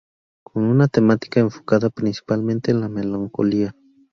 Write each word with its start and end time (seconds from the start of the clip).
Con 0.43 0.63
una 0.63 0.87
temática 0.87 1.41
enfocada 1.41 1.91
principalmente 1.91 2.71
en 2.71 2.81
la 2.81 2.89
melancolía. 2.89 3.75